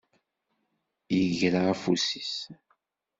Yegra 1.17 1.61
afus-is. 1.73 2.35